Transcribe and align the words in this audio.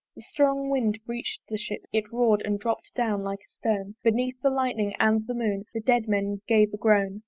The 0.15 0.23
strong 0.23 0.69
wind 0.71 0.97
reach'd 1.05 1.41
the 1.47 1.59
ship: 1.59 1.85
it 1.93 2.11
roar'd 2.11 2.41
And 2.41 2.59
dropp'd 2.59 2.91
down, 2.95 3.21
like 3.21 3.41
a 3.43 3.47
stone! 3.51 3.93
Beneath 4.03 4.41
the 4.41 4.49
lightning 4.49 4.95
and 4.99 5.27
the 5.27 5.35
moon 5.35 5.65
The 5.75 5.79
dead 5.81 6.07
men 6.07 6.41
gave 6.47 6.73
a 6.73 6.77
groan. 6.77 7.19